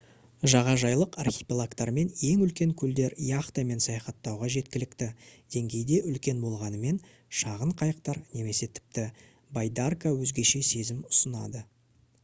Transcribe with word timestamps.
жағажайлық 0.51 1.17
архипелагтар 1.23 1.89
мен 1.97 2.07
ең 2.29 2.39
үлкен 2.45 2.71
көлдер 2.83 3.13
яхтамен 3.25 3.83
саяхаттауға 3.85 4.49
жеткілікті 4.55 5.09
деңгейде 5.57 6.01
үлкен 6.13 6.41
болғанымен 6.47 6.99
шағын 7.43 7.75
қайықтар 7.83 8.23
немесе 8.39 8.71
тіпті 8.79 9.07
байдарка 9.59 10.17
өзгеше 10.25 10.67
сезім 10.73 11.07
ұсынады 11.13 11.65